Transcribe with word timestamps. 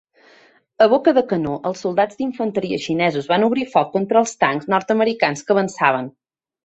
A 0.85 0.87
boca 0.93 1.11
de 1.17 1.23
canó, 1.33 1.51
els 1.69 1.83
soldats 1.85 2.17
d'infanteria 2.21 2.79
xinesos 2.87 3.29
van 3.35 3.45
obrir 3.49 3.67
foc 3.75 3.93
contra 3.99 4.25
els 4.25 4.35
tancs 4.45 4.67
nord-americans 4.77 5.45
que 5.47 5.57
avançaven. 5.59 6.11